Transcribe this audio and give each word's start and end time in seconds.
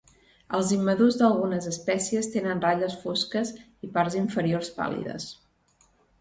Els 0.59 0.69
immadurs 0.75 1.17
d'algunes 1.19 1.67
espècies 1.71 2.29
tenen 2.37 2.63
ratlles 2.63 2.95
fosques 3.03 3.53
i 3.89 3.91
parts 3.99 4.19
inferiors 4.23 4.73
pàl·lides. 4.81 5.29